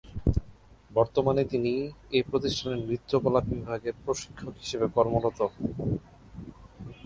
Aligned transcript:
বর্তমানে 0.91 1.43
তিনি 1.51 1.73
এ 2.11 2.19
প্রতিষ্ঠানের 2.29 2.81
নৃত্যকলা 2.87 3.39
বিভাগের 3.49 3.95
প্রশিক্ষক 4.03 4.53
হিসেবে 4.61 4.87
কর্মরত। 4.95 5.39